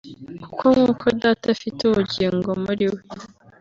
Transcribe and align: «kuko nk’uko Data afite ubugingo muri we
«kuko 0.47 0.63
nk’uko 0.73 1.05
Data 1.21 1.45
afite 1.55 1.79
ubugingo 1.85 2.49
muri 2.63 2.85
we 2.93 3.01